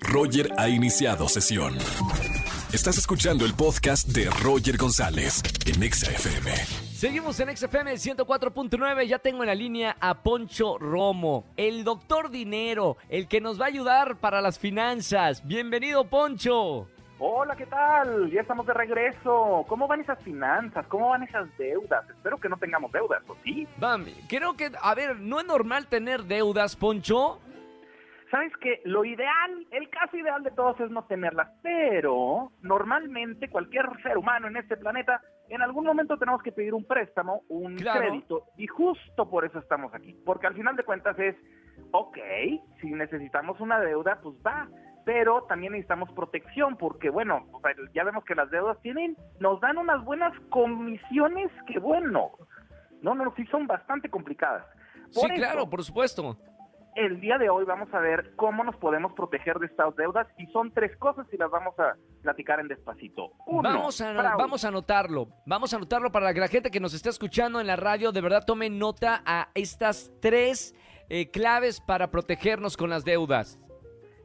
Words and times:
Roger 0.00 0.50
ha 0.58 0.68
iniciado 0.68 1.28
sesión. 1.28 1.74
Estás 2.72 2.98
escuchando 2.98 3.44
el 3.44 3.54
podcast 3.54 4.08
de 4.08 4.28
Roger 4.42 4.76
González 4.76 5.42
en 5.66 5.82
Exa 5.82 6.10
FM. 6.10 6.50
Seguimos 6.94 7.40
en 7.40 7.56
XFM 7.56 7.94
104.9. 7.94 9.06
Ya 9.06 9.18
tengo 9.18 9.42
en 9.42 9.46
la 9.46 9.54
línea 9.54 9.96
a 10.00 10.22
Poncho 10.22 10.78
Romo, 10.78 11.44
el 11.56 11.84
doctor 11.84 12.30
dinero, 12.30 12.96
el 13.08 13.28
que 13.28 13.40
nos 13.40 13.60
va 13.60 13.66
a 13.66 13.68
ayudar 13.68 14.16
para 14.16 14.40
las 14.40 14.58
finanzas. 14.58 15.46
Bienvenido, 15.46 16.04
Poncho. 16.04 16.88
Hola, 17.20 17.56
¿qué 17.56 17.66
tal? 17.66 18.30
Ya 18.30 18.42
estamos 18.42 18.66
de 18.66 18.74
regreso. 18.74 19.64
¿Cómo 19.68 19.88
van 19.88 20.00
esas 20.00 20.20
finanzas? 20.22 20.86
¿Cómo 20.86 21.08
van 21.08 21.24
esas 21.24 21.48
deudas? 21.56 22.08
Espero 22.10 22.38
que 22.38 22.48
no 22.48 22.56
tengamos 22.56 22.92
deudas, 22.92 23.22
¿o 23.26 23.36
sí? 23.42 23.66
Bam, 23.78 24.06
creo 24.28 24.54
que, 24.54 24.70
a 24.80 24.94
ver, 24.94 25.18
¿no 25.18 25.40
es 25.40 25.46
normal 25.46 25.88
tener 25.88 26.24
deudas, 26.24 26.76
Poncho? 26.76 27.40
Sabes 28.30 28.52
que 28.58 28.82
lo 28.84 29.04
ideal, 29.04 29.66
el 29.70 29.88
caso 29.88 30.16
ideal 30.16 30.42
de 30.42 30.50
todos 30.50 30.78
es 30.80 30.90
no 30.90 31.04
tenerlas, 31.04 31.48
pero 31.62 32.52
normalmente 32.60 33.48
cualquier 33.48 33.86
ser 34.02 34.18
humano 34.18 34.48
en 34.48 34.56
este 34.58 34.76
planeta, 34.76 35.20
en 35.48 35.62
algún 35.62 35.84
momento 35.86 36.18
tenemos 36.18 36.42
que 36.42 36.52
pedir 36.52 36.74
un 36.74 36.84
préstamo, 36.84 37.42
un 37.48 37.76
Claro. 37.76 38.00
crédito, 38.00 38.44
y 38.58 38.66
justo 38.66 39.30
por 39.30 39.46
eso 39.46 39.58
estamos 39.58 39.94
aquí, 39.94 40.14
porque 40.26 40.46
al 40.46 40.54
final 40.54 40.76
de 40.76 40.82
cuentas 40.84 41.18
es, 41.18 41.36
ok, 41.92 42.18
si 42.82 42.90
necesitamos 42.90 43.58
una 43.60 43.80
deuda, 43.80 44.20
pues 44.22 44.36
va, 44.46 44.68
pero 45.06 45.44
también 45.44 45.72
necesitamos 45.72 46.12
protección, 46.12 46.76
porque 46.76 47.08
bueno, 47.08 47.46
ya 47.94 48.04
vemos 48.04 48.24
que 48.26 48.34
las 48.34 48.50
deudas 48.50 48.78
tienen, 48.82 49.16
nos 49.40 49.58
dan 49.60 49.78
unas 49.78 50.04
buenas 50.04 50.38
comisiones 50.50 51.50
que 51.66 51.78
bueno, 51.78 52.32
no, 53.00 53.14
no, 53.14 53.32
sí 53.36 53.46
son 53.46 53.66
bastante 53.66 54.10
complicadas. 54.10 54.66
Sí, 55.10 55.20
Por 55.22 55.30
eso, 55.32 55.34
claro, 55.42 55.70
por 55.70 55.82
supuesto. 55.82 56.36
El 56.98 57.20
día 57.20 57.38
de 57.38 57.48
hoy 57.48 57.64
vamos 57.64 57.88
a 57.94 58.00
ver 58.00 58.32
cómo 58.34 58.64
nos 58.64 58.74
podemos 58.76 59.12
proteger 59.12 59.58
de 59.60 59.66
estas 59.66 59.94
deudas 59.94 60.26
y 60.36 60.46
son 60.46 60.72
tres 60.72 60.96
cosas 60.96 61.26
y 61.32 61.36
las 61.36 61.48
vamos 61.48 61.78
a 61.78 61.94
platicar 62.22 62.58
en 62.58 62.66
despacito. 62.66 63.30
Uno, 63.46 63.62
Vamos 63.62 64.00
a, 64.00 64.12
fraude. 64.12 64.36
vamos 64.36 64.64
a 64.64 64.68
anotarlo. 64.68 65.28
Vamos 65.46 65.72
a 65.72 65.76
anotarlo 65.76 66.10
para 66.10 66.34
que 66.34 66.40
la 66.40 66.48
gente 66.48 66.70
que 66.72 66.80
nos 66.80 66.94
está 66.94 67.08
escuchando 67.10 67.60
en 67.60 67.68
la 67.68 67.76
radio 67.76 68.10
de 68.10 68.20
verdad 68.20 68.42
tome 68.44 68.68
nota 68.68 69.22
a 69.24 69.48
estas 69.54 70.10
tres 70.20 70.74
eh, 71.08 71.30
claves 71.30 71.80
para 71.80 72.10
protegernos 72.10 72.76
con 72.76 72.90
las 72.90 73.04
deudas. 73.04 73.60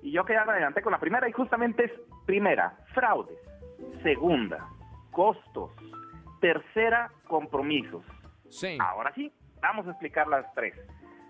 Y 0.02 0.11
yo 0.11 0.25
que 0.25 0.33
ya 0.33 0.43
me 0.43 0.53
adelanté 0.53 0.81
con 0.81 0.91
la 0.91 0.99
primera 0.99 1.30
y 1.30 1.31
justamente 1.31 1.85
es 1.85 1.91
primera, 2.25 2.75
fraudes. 2.93 3.37
Segunda, 4.02 4.67
costos. 5.11 5.71
Tercera, 6.41 7.11
compromisos. 7.27 8.03
Sí. 8.49 8.77
Ahora 8.81 9.13
sí, 9.13 9.31
vamos 9.61 9.85
a 9.87 9.91
explicar 9.91 10.27
las 10.27 10.52
tres. 10.55 10.73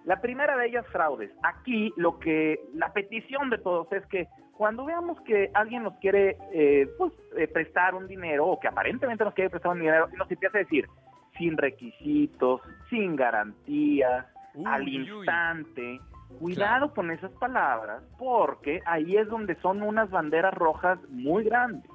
La 0.05 0.21
primera 0.21 0.57
de 0.57 0.67
ellas, 0.67 0.85
fraudes. 0.87 1.31
Aquí 1.43 1.93
lo 1.95 2.19
que, 2.19 2.59
la 2.73 2.91
petición 2.91 3.49
de 3.49 3.57
todos 3.57 3.91
es 3.93 4.05
que 4.07 4.27
cuando 4.57 4.85
veamos 4.85 5.19
que 5.21 5.49
alguien 5.53 5.83
nos 5.83 5.95
quiere 5.95 6.37
eh, 6.53 6.87
pues, 6.97 7.13
eh, 7.37 7.47
prestar 7.47 7.95
un 7.95 8.07
dinero 8.07 8.45
o 8.45 8.59
que 8.59 8.67
aparentemente 8.67 9.23
nos 9.23 9.33
quiere 9.33 9.49
prestar 9.49 9.71
un 9.71 9.79
dinero 9.79 10.07
nos 10.17 10.29
empieza 10.29 10.57
a 10.57 10.61
decir 10.61 10.87
sin 11.37 11.57
requisitos, 11.57 12.61
sin 12.89 13.15
garantías, 13.15 14.25
Uy, 14.53 14.63
al 14.67 14.81
uy. 14.83 14.95
instante, 14.97 15.99
cuidado 16.39 16.93
con 16.93 17.09
esas 17.09 17.31
palabras 17.33 18.03
porque 18.19 18.81
ahí 18.85 19.15
es 19.17 19.27
donde 19.27 19.55
son 19.55 19.81
unas 19.81 20.09
banderas 20.11 20.53
rojas 20.53 20.99
muy 21.09 21.43
grandes. 21.45 21.89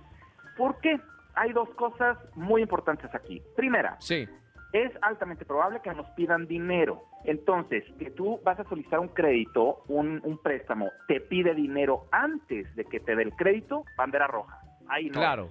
¿Por 0.57 0.81
qué? 0.81 0.99
Hay 1.35 1.53
dos 1.53 1.69
cosas 1.77 2.19
muy 2.35 2.63
importantes 2.63 3.15
aquí. 3.15 3.41
Primera, 3.57 3.97
Sí. 4.01 4.29
Es 4.73 4.93
altamente 5.03 5.45
probable 5.45 5.81
que 5.83 5.93
nos 5.95 6.09
pidan 6.11 6.47
dinero. 6.47 7.03
Entonces, 7.25 7.85
que 7.99 8.11
tú 8.11 8.41
vas 8.45 8.59
a 8.61 8.65
solicitar 8.65 9.01
un 9.01 9.09
crédito, 9.09 9.83
un, 9.89 10.21
un 10.25 10.39
préstamo, 10.39 10.91
te 11.07 11.21
pide 11.21 11.55
dinero 11.55 12.07
antes 12.11 12.75
de 12.77 12.85
que 12.85 13.01
te 13.01 13.17
dé 13.17 13.23
el 13.23 13.35
crédito, 13.35 13.85
bandera 13.97 14.27
roja. 14.27 14.61
Ahí 14.89 15.07
no. 15.07 15.15
Claro. 15.15 15.49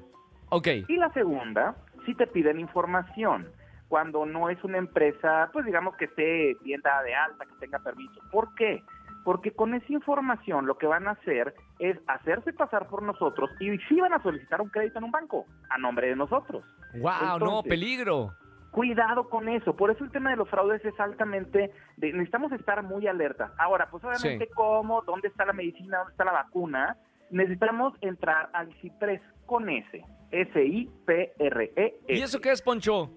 Ok. 0.49 0.67
Y 0.87 0.97
la 0.97 1.11
segunda, 1.13 1.75
si 2.05 2.15
te 2.15 2.27
piden 2.27 2.59
información, 2.59 3.47
cuando 3.87 4.25
no 4.25 4.49
es 4.49 4.61
una 4.63 4.77
empresa, 4.77 5.49
pues 5.53 5.65
digamos 5.65 5.95
que 5.95 6.05
esté 6.05 6.55
bien 6.63 6.81
dada 6.81 7.03
de 7.03 7.15
alta, 7.15 7.45
que 7.45 7.55
tenga 7.59 7.79
permiso. 7.79 8.19
¿Por 8.31 8.53
qué? 8.55 8.83
Porque 9.23 9.51
con 9.51 9.73
esa 9.73 9.91
información 9.91 10.65
lo 10.65 10.77
que 10.77 10.87
van 10.87 11.07
a 11.07 11.11
hacer 11.11 11.53
es 11.79 11.97
hacerse 12.07 12.53
pasar 12.53 12.87
por 12.87 13.03
nosotros 13.03 13.49
y 13.59 13.77
sí 13.89 13.99
van 13.99 14.13
a 14.13 14.23
solicitar 14.23 14.61
un 14.61 14.69
crédito 14.69 14.99
en 14.99 15.05
un 15.05 15.11
banco 15.11 15.45
a 15.69 15.77
nombre 15.77 16.07
de 16.07 16.15
nosotros. 16.15 16.63
Wow, 16.95 17.39
no, 17.39 17.63
peligro. 17.63 18.31
Cuidado 18.77 19.27
con 19.27 19.49
eso. 19.49 19.75
Por 19.75 19.89
eso 19.89 20.03
el 20.03 20.11
tema 20.11 20.29
de 20.29 20.35
los 20.35 20.47
fraudes 20.51 20.85
es 20.85 20.93
altamente. 20.99 21.71
de- 21.97 22.13
necesitamos 22.13 22.51
estar 22.51 22.83
muy 22.83 23.07
alerta. 23.07 23.51
Ahora, 23.57 23.89
pues 23.89 24.03
obviamente, 24.03 24.45
Sí. 24.45 24.51
¿cómo? 24.53 25.01
¿Dónde 25.01 25.29
está 25.29 25.45
la 25.45 25.53
medicina? 25.53 25.97
¿Dónde 25.97 26.11
está 26.11 26.25
la 26.25 26.31
vacuna? 26.33 26.95
Necesitamos 27.31 27.95
entrar 28.01 28.51
al 28.53 28.71
CIPRES 28.75 29.19
con 29.47 29.67
S. 29.67 30.03
S-I-P-R-E-S. 30.29 31.95
¿Y 32.07 32.21
eso 32.21 32.39
qué 32.39 32.51
es, 32.51 32.61
Poncho? 32.61 33.09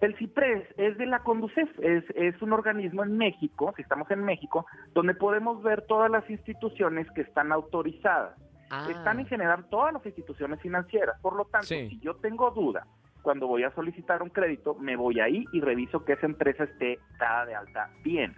El 0.00 0.16
CIPRES 0.16 0.66
es 0.78 0.98
de 0.98 1.06
la 1.06 1.20
Conducef, 1.20 1.68
es, 1.80 2.04
es 2.16 2.42
un 2.42 2.52
organismo 2.52 3.04
en 3.04 3.16
México, 3.16 3.72
si 3.76 3.82
estamos 3.82 4.10
en 4.10 4.24
México, 4.24 4.66
donde 4.94 5.14
podemos 5.14 5.62
ver 5.62 5.82
todas 5.86 6.10
las 6.10 6.28
instituciones 6.28 7.08
que 7.12 7.20
están 7.20 7.52
autorizadas. 7.52 8.34
Ah, 8.70 8.88
Están 8.90 9.20
en 9.20 9.26
general 9.26 9.64
todas 9.70 9.92
las 9.92 10.04
instituciones 10.04 10.60
financieras. 10.60 11.20
Por 11.20 11.36
lo 11.36 11.44
tanto, 11.44 11.68
Sí. 11.68 11.88
si 11.88 12.00
yo 12.00 12.16
tengo 12.16 12.50
duda, 12.50 12.84
cuando 13.24 13.48
voy 13.48 13.64
a 13.64 13.74
solicitar 13.74 14.22
un 14.22 14.28
crédito, 14.28 14.74
me 14.74 14.94
voy 14.96 15.18
ahí 15.18 15.44
y 15.52 15.60
reviso 15.60 16.04
que 16.04 16.12
esa 16.12 16.26
empresa 16.26 16.64
esté 16.64 17.00
dada 17.18 17.46
de 17.46 17.54
alta 17.56 17.90
bien. 18.04 18.36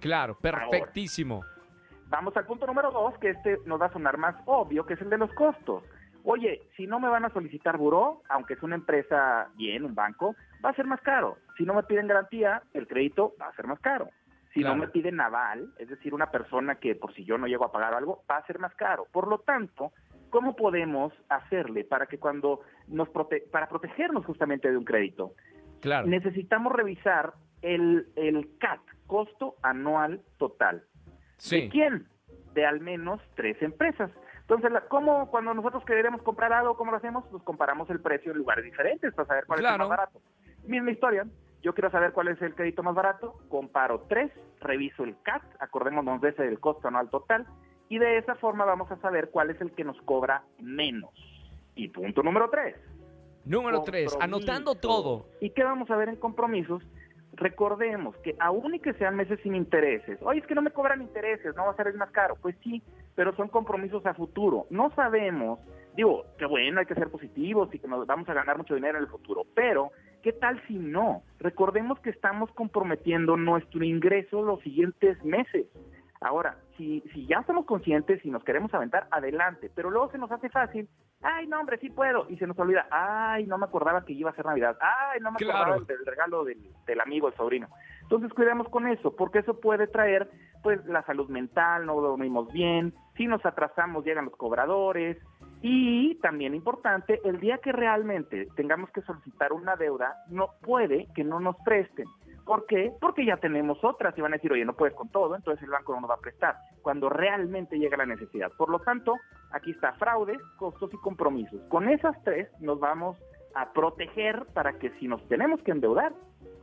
Claro, 0.00 0.38
perfectísimo. 0.38 1.42
Vamos 2.06 2.36
al 2.36 2.46
punto 2.46 2.66
número 2.66 2.90
dos, 2.90 3.18
que 3.18 3.30
este 3.30 3.58
nos 3.66 3.80
va 3.80 3.86
a 3.86 3.92
sonar 3.92 4.16
más 4.18 4.36
obvio, 4.46 4.86
que 4.86 4.94
es 4.94 5.00
el 5.02 5.10
de 5.10 5.18
los 5.18 5.32
costos. 5.34 5.82
Oye, 6.24 6.62
si 6.76 6.86
no 6.86 7.00
me 7.00 7.08
van 7.08 7.24
a 7.24 7.30
solicitar 7.30 7.76
buró, 7.76 8.22
aunque 8.28 8.54
es 8.54 8.62
una 8.62 8.76
empresa 8.76 9.48
bien, 9.56 9.84
un 9.84 9.94
banco, 9.94 10.36
va 10.64 10.70
a 10.70 10.74
ser 10.74 10.86
más 10.86 11.00
caro. 11.00 11.38
Si 11.58 11.64
no 11.64 11.74
me 11.74 11.82
piden 11.82 12.06
garantía, 12.06 12.62
el 12.74 12.86
crédito 12.86 13.34
va 13.40 13.48
a 13.48 13.54
ser 13.56 13.66
más 13.66 13.80
caro. 13.80 14.08
Si 14.54 14.60
Claro. 14.60 14.76
no 14.76 14.82
me 14.82 14.88
piden 14.88 15.20
aval, 15.20 15.72
es 15.78 15.88
decir, 15.88 16.14
una 16.14 16.30
persona 16.30 16.76
que 16.76 16.94
por 16.94 17.12
si 17.14 17.24
yo 17.24 17.38
no 17.38 17.46
llego 17.48 17.64
a 17.64 17.72
pagar 17.72 17.94
algo, 17.94 18.22
va 18.30 18.36
a 18.36 18.46
ser 18.46 18.58
más 18.60 18.74
caro. 18.74 19.06
Por 19.10 19.26
lo 19.26 19.38
tanto, 19.38 19.92
¿cómo 20.32 20.56
podemos 20.56 21.12
hacerle 21.28 21.84
para 21.84 22.06
que 22.06 22.18
cuando 22.18 22.62
nos 22.88 23.08
prote 23.10 23.44
para 23.52 23.68
protegernos 23.68 24.24
justamente 24.24 24.70
de 24.70 24.78
un 24.78 24.84
crédito? 24.84 25.34
Claro. 25.80 26.06
Necesitamos 26.08 26.72
revisar 26.72 27.34
el, 27.60 28.08
el 28.16 28.48
CAT, 28.58 28.80
costo 29.06 29.56
anual 29.62 30.22
total. 30.38 30.84
¿De 31.50 31.68
quién? 31.68 32.08
De 32.54 32.64
al 32.64 32.80
menos 32.80 33.20
tres 33.36 33.60
empresas. 33.60 34.10
Entonces, 34.40 34.72
¿cómo 34.88 35.30
cuando 35.30 35.52
nosotros 35.52 35.84
queremos 35.84 36.22
comprar 36.22 36.52
algo, 36.52 36.76
cómo 36.76 36.90
lo 36.90 36.96
hacemos? 36.96 37.24
Pues 37.30 37.42
comparamos 37.42 37.90
el 37.90 38.00
precio 38.00 38.32
en 38.32 38.38
lugares 38.38 38.64
diferentes 38.64 39.12
para 39.14 39.28
saber 39.28 39.44
cuál 39.46 39.60
es 39.60 39.70
el 39.70 39.78
más 39.78 39.88
barato. 39.88 40.20
Misma 40.64 40.90
historia. 40.92 41.26
Yo 41.62 41.74
quiero 41.74 41.90
saber 41.90 42.12
cuál 42.12 42.28
es 42.28 42.40
el 42.42 42.54
crédito 42.54 42.82
más 42.82 42.94
barato, 42.94 43.38
comparo 43.48 44.06
tres, 44.08 44.32
reviso 44.60 45.04
el 45.04 45.14
CAT, 45.22 45.42
acordémonos 45.60 46.20
de 46.20 46.30
ese 46.30 46.42
del 46.42 46.58
costo 46.58 46.88
anual 46.88 47.08
total, 47.08 47.46
y 47.92 47.98
de 47.98 48.16
esa 48.16 48.36
forma 48.36 48.64
vamos 48.64 48.90
a 48.90 48.96
saber 49.02 49.28
cuál 49.28 49.50
es 49.50 49.60
el 49.60 49.70
que 49.72 49.84
nos 49.84 50.00
cobra 50.06 50.44
menos. 50.58 51.10
Y 51.74 51.88
punto 51.88 52.22
número 52.22 52.48
tres. 52.48 52.74
Número 53.44 53.82
tres, 53.82 54.16
anotando 54.18 54.74
todo. 54.74 55.26
¿Y 55.42 55.50
qué 55.50 55.62
vamos 55.62 55.90
a 55.90 55.96
ver 55.96 56.08
en 56.08 56.16
compromisos? 56.16 56.82
Recordemos 57.34 58.16
que 58.24 58.34
aún 58.38 58.76
y 58.76 58.78
que 58.78 58.94
sean 58.94 59.14
meses 59.14 59.40
sin 59.42 59.54
intereses, 59.54 60.18
oye, 60.22 60.40
es 60.40 60.46
que 60.46 60.54
no 60.54 60.62
me 60.62 60.70
cobran 60.70 61.02
intereses, 61.02 61.54
no 61.54 61.66
va 61.66 61.72
a 61.72 61.76
ser 61.76 61.88
el 61.88 61.98
más 61.98 62.10
caro. 62.12 62.38
Pues 62.40 62.56
sí, 62.64 62.82
pero 63.14 63.36
son 63.36 63.48
compromisos 63.48 64.06
a 64.06 64.14
futuro. 64.14 64.66
No 64.70 64.90
sabemos, 64.94 65.58
digo, 65.94 66.24
que 66.38 66.46
bueno, 66.46 66.80
hay 66.80 66.86
que 66.86 66.94
ser 66.94 67.10
positivos 67.10 67.74
y 67.74 67.78
que 67.78 67.88
nos 67.88 68.06
vamos 68.06 68.26
a 68.30 68.32
ganar 68.32 68.56
mucho 68.56 68.74
dinero 68.74 68.96
en 68.96 69.04
el 69.04 69.10
futuro, 69.10 69.42
pero 69.54 69.90
¿qué 70.22 70.32
tal 70.32 70.62
si 70.66 70.78
no? 70.78 71.24
Recordemos 71.40 72.00
que 72.00 72.08
estamos 72.08 72.50
comprometiendo 72.52 73.36
nuestro 73.36 73.84
ingreso 73.84 74.40
los 74.40 74.62
siguientes 74.62 75.22
meses. 75.22 75.66
Ahora, 76.22 76.56
si, 76.76 77.00
si 77.12 77.26
ya 77.26 77.38
estamos 77.40 77.66
conscientes 77.66 78.24
y 78.24 78.30
nos 78.30 78.44
queremos 78.44 78.72
aventar, 78.74 79.06
adelante, 79.10 79.70
pero 79.74 79.90
luego 79.90 80.10
se 80.10 80.18
nos 80.18 80.30
hace 80.30 80.48
fácil, 80.48 80.88
ay, 81.22 81.46
no, 81.46 81.60
hombre, 81.60 81.78
sí 81.78 81.90
puedo, 81.90 82.26
y 82.28 82.36
se 82.36 82.46
nos 82.46 82.58
olvida, 82.58 82.86
ay, 82.90 83.46
no 83.46 83.58
me 83.58 83.66
acordaba 83.66 84.04
que 84.04 84.12
iba 84.12 84.30
a 84.30 84.34
ser 84.34 84.46
Navidad, 84.46 84.76
ay, 84.80 85.20
no 85.20 85.30
me 85.32 85.38
Claro. 85.38 85.58
acordaba 85.58 85.76
del, 85.78 85.86
del 85.98 86.06
regalo 86.06 86.44
del, 86.44 86.58
del 86.86 87.00
amigo, 87.00 87.28
el 87.28 87.34
sobrino. 87.34 87.68
Entonces, 88.02 88.32
cuidemos 88.34 88.68
con 88.68 88.86
eso, 88.88 89.14
porque 89.16 89.38
eso 89.40 89.58
puede 89.60 89.86
traer, 89.86 90.28
pues, 90.62 90.84
la 90.86 91.02
salud 91.04 91.28
mental, 91.28 91.86
no 91.86 92.00
dormimos 92.00 92.52
bien, 92.52 92.92
si 93.16 93.26
nos 93.26 93.44
atrasamos, 93.46 94.04
llegan 94.04 94.26
los 94.26 94.36
cobradores, 94.36 95.18
y 95.64 96.16
también 96.16 96.54
importante, 96.54 97.20
el 97.24 97.38
día 97.38 97.58
que 97.58 97.70
realmente 97.72 98.48
tengamos 98.56 98.90
que 98.90 99.00
solicitar 99.02 99.52
una 99.52 99.76
deuda, 99.76 100.16
no 100.28 100.48
puede 100.60 101.06
que 101.14 101.22
no 101.22 101.38
nos 101.38 101.56
presten. 101.64 102.06
¿Por 102.44 102.66
qué? 102.66 102.92
Porque 103.00 103.24
ya 103.24 103.36
tenemos 103.36 103.78
otras 103.82 104.16
y 104.16 104.20
van 104.20 104.32
a 104.32 104.36
decir, 104.36 104.52
oye, 104.52 104.64
no 104.64 104.74
puedes 104.74 104.94
con 104.94 105.08
todo, 105.08 105.36
entonces 105.36 105.62
el 105.62 105.70
banco 105.70 105.94
no 105.94 106.00
nos 106.00 106.10
va 106.10 106.14
a 106.14 106.20
prestar, 106.20 106.56
cuando 106.82 107.08
realmente 107.08 107.78
llega 107.78 107.96
la 107.96 108.06
necesidad. 108.06 108.50
Por 108.56 108.68
lo 108.68 108.80
tanto, 108.80 109.14
aquí 109.52 109.70
está 109.70 109.92
fraudes, 109.94 110.40
costos 110.56 110.92
y 110.92 110.96
compromisos. 110.98 111.60
Con 111.68 111.88
esas 111.88 112.16
tres 112.24 112.48
nos 112.60 112.80
vamos 112.80 113.16
a 113.54 113.72
proteger 113.72 114.46
para 114.54 114.78
que 114.78 114.90
si 114.98 115.06
nos 115.06 115.26
tenemos 115.28 115.62
que 115.62 115.70
endeudar, 115.70 116.12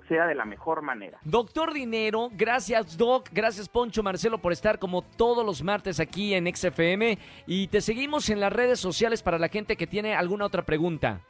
sea 0.07 0.25
de 0.25 0.35
la 0.35 0.43
mejor 0.43 0.81
manera. 0.81 1.19
Doctor 1.23 1.71
Dinero, 1.71 2.29
gracias 2.33 2.97
Doc, 2.97 3.29
gracias 3.31 3.69
Poncho 3.69 4.01
Marcelo 4.01 4.39
por 4.39 4.51
estar 4.51 4.79
como 4.79 5.03
todos 5.03 5.45
los 5.45 5.63
martes 5.63 5.99
aquí 5.99 6.33
en 6.33 6.53
XFM 6.53 7.17
y 7.45 7.67
te 7.67 7.79
seguimos 7.79 8.29
en 8.29 8.39
las 8.39 8.51
redes 8.51 8.79
sociales 8.79 9.21
para 9.21 9.37
la 9.37 9.49
gente 9.49 9.77
que 9.77 9.87
tiene 9.87 10.15
alguna 10.15 10.45
otra 10.45 10.63
pregunta. 10.63 11.21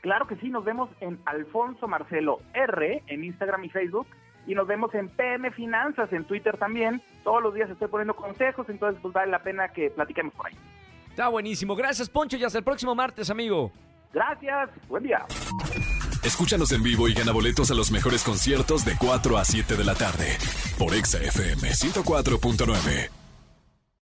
Claro 0.00 0.26
que 0.26 0.36
sí, 0.36 0.48
nos 0.48 0.64
vemos 0.64 0.88
en 1.00 1.18
Alfonso 1.26 1.86
Marcelo 1.86 2.40
R 2.54 3.02
en 3.06 3.24
Instagram 3.24 3.64
y 3.64 3.68
Facebook 3.68 4.06
y 4.46 4.54
nos 4.54 4.66
vemos 4.66 4.94
en 4.94 5.08
PM 5.08 5.50
Finanzas 5.50 6.12
en 6.12 6.24
Twitter 6.24 6.56
también. 6.56 7.02
Todos 7.22 7.42
los 7.42 7.54
días 7.54 7.68
estoy 7.68 7.88
poniendo 7.88 8.14
consejos, 8.14 8.68
entonces 8.68 8.98
pues 9.02 9.12
vale 9.12 9.30
la 9.30 9.42
pena 9.42 9.68
que 9.68 9.90
platiquemos 9.90 10.34
por 10.34 10.46
ahí. 10.46 10.54
Está 11.10 11.28
buenísimo. 11.28 11.76
Gracias 11.76 12.08
Poncho 12.08 12.36
y 12.36 12.44
hasta 12.44 12.58
el 12.58 12.64
próximo 12.64 12.94
martes, 12.94 13.28
amigo. 13.30 13.72
Gracias, 14.12 14.70
buen 14.88 15.02
día. 15.02 15.24
Escúchanos 16.24 16.72
en 16.72 16.82
vivo 16.82 17.08
y 17.08 17.14
gana 17.14 17.32
boletos 17.32 17.70
a 17.70 17.74
los 17.74 17.90
mejores 17.90 18.24
conciertos 18.24 18.84
de 18.84 18.96
4 18.98 19.38
a 19.38 19.44
7 19.44 19.76
de 19.76 19.84
la 19.84 19.94
tarde 19.94 20.36
por 20.78 20.94
Exa 20.94 21.18
FM 21.18 21.68
104.9. 21.68 23.19